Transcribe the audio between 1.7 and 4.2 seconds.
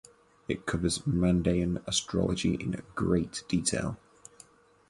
astrology in great detail.